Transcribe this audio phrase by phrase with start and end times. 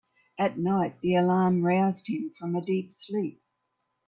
[0.39, 3.39] At night the alarm roused him from a deep sleep.